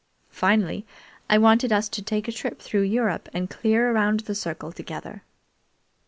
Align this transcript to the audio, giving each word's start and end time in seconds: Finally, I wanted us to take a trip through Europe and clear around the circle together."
Finally, 0.31 0.83
I 1.29 1.37
wanted 1.37 1.71
us 1.71 1.87
to 1.89 2.01
take 2.01 2.27
a 2.27 2.31
trip 2.31 2.59
through 2.59 2.81
Europe 2.81 3.29
and 3.35 3.51
clear 3.51 3.91
around 3.91 4.21
the 4.21 4.33
circle 4.33 4.71
together." 4.71 5.21